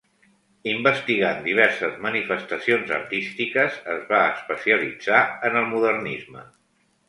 Investigant 0.69 1.43
diverses 1.47 1.99
manifestacions 2.07 2.95
artístiques 2.99 3.79
es 3.99 4.03
va 4.15 4.25
especialitzar 4.33 5.23
en 5.51 5.63
el 5.63 5.71
modernisme. 5.79 6.47